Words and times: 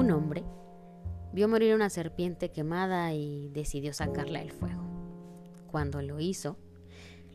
Un 0.00 0.12
hombre 0.12 0.42
vio 1.34 1.46
morir 1.46 1.74
una 1.74 1.90
serpiente 1.90 2.50
quemada 2.50 3.12
y 3.12 3.50
decidió 3.50 3.92
sacarla 3.92 4.38
del 4.38 4.50
fuego. 4.50 4.82
Cuando 5.66 6.00
lo 6.00 6.20
hizo, 6.20 6.56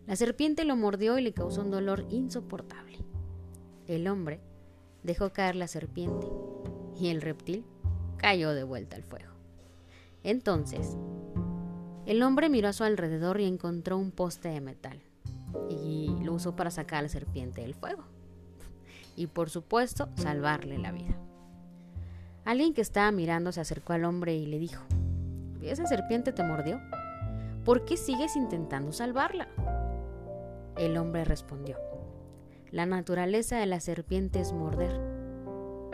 la 0.07 0.15
serpiente 0.15 0.65
lo 0.65 0.75
mordió 0.75 1.20
y 1.20 1.21
le 1.21 1.31
causó 1.31 1.62
un 1.62 1.70
dolor 1.70 2.07
insoportable. 2.09 3.05
El 3.85 4.07
hombre 4.07 4.42
dejó 5.03 5.31
caer 5.31 5.56
la 5.56 5.67
serpiente 5.67 6.25
y 6.99 7.10
el 7.10 7.21
reptil 7.21 7.65
cayó 8.17 8.49
de 8.56 8.63
vuelta 8.63 8.96
al 8.96 9.03
fuego. 9.03 9.34
Entonces, 10.24 10.97
el 12.07 12.24
hombre 12.24 12.49
miró 12.49 12.70
a 12.70 12.74
su 12.74 12.84
alrededor 12.84 13.39
y 13.42 13.46
encontró 13.46 13.96
un 13.96 14.10
poste 14.10 14.49
de 14.49 14.61
metal 14.61 15.03
y 15.70 16.16
lo 16.23 16.34
usó 16.34 16.55
para 16.55 16.71
sacar 16.71 16.97
a 16.97 17.03
la 17.03 17.09
serpiente 17.09 17.61
del 17.61 17.75
fuego. 17.75 18.05
Y 19.16 19.27
por 19.27 19.52
supuesto, 19.52 20.09
salvarle 20.16 20.79
la 20.79 20.91
vida. 20.91 21.16
Alguien 22.45 22.76
que 22.76 22.81
estaba 22.81 23.12
mirando 23.12 23.52
se 23.52 23.59
acercó 23.59 23.94
al 23.94 24.05
hombre 24.05 24.35
y 24.35 24.45
le 24.45 24.59
dijo, 24.59 24.84
¿esa 25.63 25.88
serpiente 25.88 26.31
te 26.31 26.44
mordió? 26.44 26.80
¿Por 27.63 27.85
qué 27.85 27.98
sigues 27.98 28.35
intentando 28.35 28.94
salvarla? 28.94 29.48
El 30.77 30.95
hombre 30.98 31.26
respondió, 31.26 31.80
la 32.70 32.85
naturaleza 32.85 33.58
de 33.58 33.66
la 33.66 33.80
serpiente 33.80 34.41
es 34.41 34.54
morder, 34.54 34.91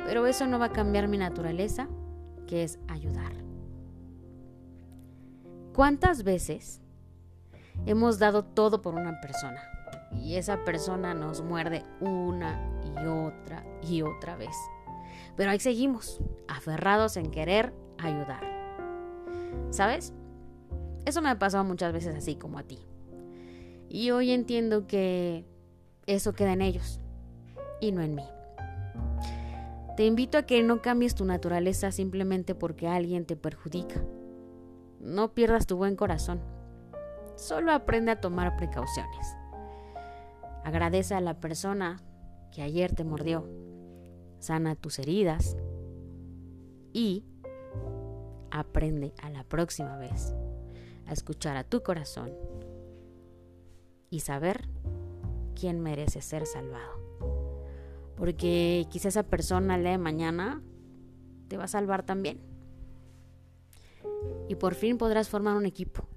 pero 0.05 0.27
eso 0.27 0.45
no 0.45 0.59
va 0.59 0.65
a 0.65 0.73
cambiar 0.73 1.07
mi 1.07 1.17
naturaleza, 1.17 1.87
que 2.47 2.63
es 2.63 2.79
ayudar. 2.89 3.31
¿Cuántas 5.73 6.23
veces 6.23 6.81
hemos 7.85 8.19
dado 8.19 8.43
todo 8.43 8.81
por 8.81 8.95
una 8.95 9.21
persona 9.21 9.61
y 10.11 10.35
esa 10.35 10.65
persona 10.65 11.13
nos 11.13 11.41
muerde 11.41 11.85
una 12.01 12.59
y 12.83 13.05
otra 13.07 13.63
y 13.81 14.01
otra 14.01 14.35
vez? 14.35 14.55
Pero 15.35 15.51
ahí 15.51 15.59
seguimos, 15.59 16.21
aferrados 16.47 17.17
en 17.17 17.31
querer 17.31 17.73
ayudar. 17.97 18.43
¿Sabes? 19.69 20.13
Eso 21.05 21.21
me 21.21 21.29
ha 21.29 21.39
pasado 21.39 21.63
muchas 21.63 21.93
veces 21.93 22.15
así 22.15 22.35
como 22.35 22.59
a 22.59 22.63
ti. 22.63 22.79
Y 23.89 24.11
hoy 24.11 24.31
entiendo 24.31 24.87
que 24.87 25.45
eso 26.05 26.33
queda 26.33 26.53
en 26.53 26.61
ellos 26.61 26.99
y 27.79 27.91
no 27.91 28.01
en 28.01 28.15
mí. 28.15 28.23
Te 29.97 30.05
invito 30.05 30.37
a 30.37 30.43
que 30.43 30.63
no 30.63 30.81
cambies 30.81 31.15
tu 31.15 31.25
naturaleza 31.25 31.91
simplemente 31.91 32.55
porque 32.55 32.87
alguien 32.87 33.25
te 33.25 33.35
perjudica. 33.35 34.01
No 34.99 35.33
pierdas 35.33 35.67
tu 35.67 35.75
buen 35.75 35.95
corazón. 35.95 36.41
Solo 37.35 37.73
aprende 37.73 38.11
a 38.11 38.21
tomar 38.21 38.55
precauciones. 38.55 39.35
Agradece 40.63 41.15
a 41.15 41.21
la 41.21 41.39
persona 41.39 42.01
que 42.51 42.61
ayer 42.61 42.93
te 42.93 43.03
mordió. 43.03 43.47
Sana 44.41 44.75
tus 44.75 44.97
heridas. 44.97 45.55
Y 46.91 47.23
aprende 48.49 49.13
a 49.21 49.29
la 49.29 49.43
próxima 49.43 49.97
vez 49.97 50.33
a 51.05 51.13
escuchar 51.13 51.55
a 51.55 51.63
tu 51.63 51.83
corazón 51.83 52.33
y 54.09 54.19
saber 54.19 54.67
quién 55.55 55.79
merece 55.79 56.21
ser 56.21 56.45
salvado. 56.45 56.99
Porque 58.17 58.87
quizá 58.89 59.07
esa 59.07 59.23
persona 59.23 59.75
el 59.75 59.83
de 59.83 59.97
mañana 59.97 60.61
te 61.47 61.57
va 61.57 61.65
a 61.65 61.67
salvar 61.67 62.03
también. 62.03 62.41
Y 64.49 64.55
por 64.55 64.73
fin 64.73 64.97
podrás 64.97 65.29
formar 65.29 65.55
un 65.55 65.65
equipo. 65.65 66.07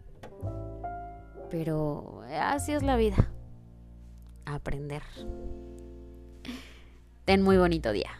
Pero 1.50 2.22
así 2.40 2.72
es 2.72 2.82
la 2.82 2.96
vida. 2.96 3.30
aprender. 4.46 5.02
Ten 7.24 7.42
muy 7.42 7.56
bonito 7.56 7.92
día. 7.92 8.10